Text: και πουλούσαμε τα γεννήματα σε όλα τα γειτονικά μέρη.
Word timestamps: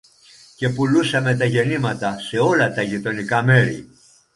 και 0.55 0.69
πουλούσαμε 0.69 1.37
τα 1.37 1.45
γεννήματα 1.45 2.19
σε 2.19 2.39
όλα 2.39 2.73
τα 2.73 2.81
γειτονικά 2.81 3.41
μέρη. 3.43 3.89